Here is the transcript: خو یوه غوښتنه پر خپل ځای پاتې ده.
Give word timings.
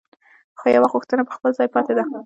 خو 0.59 0.65
یوه 0.75 0.87
غوښتنه 0.93 1.21
پر 1.27 1.33
خپل 1.37 1.51
ځای 1.57 1.67
پاتې 1.73 1.93
ده. 1.97 2.03